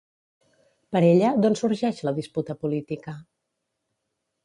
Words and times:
Per 0.95 1.01
ella, 1.09 1.35
d'on 1.45 1.59
sorgeix 1.61 2.01
la 2.09 2.17
disputa 2.23 2.59
política? 2.65 3.19